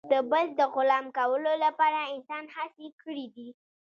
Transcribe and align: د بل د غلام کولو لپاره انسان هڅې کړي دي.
د 0.11 0.13
بل 0.31 0.45
د 0.59 0.61
غلام 0.73 1.05
کولو 1.17 1.53
لپاره 1.65 1.99
انسان 2.13 2.43
هڅې 2.55 2.87
کړي 3.01 3.25
دي. 3.35 3.49